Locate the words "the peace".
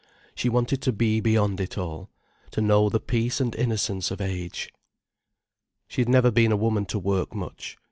2.89-3.39